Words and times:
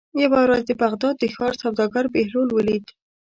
یوه 0.23 0.39
ورځ 0.45 0.61
د 0.67 0.71
بغداد 0.83 1.15
د 1.19 1.23
ښار 1.35 1.53
سوداګر 1.63 2.05
بهلول 2.15 2.49
ولید. 2.53 2.85